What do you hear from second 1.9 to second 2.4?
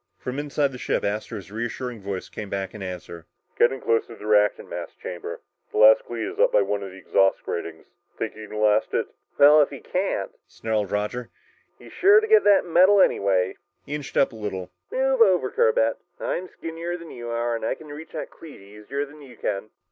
voice